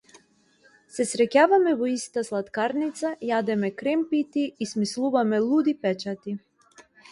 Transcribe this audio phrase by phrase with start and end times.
[0.93, 6.39] Се среќаваме во иста слаткарница, јадеме кремпити и смислуваме луди печати.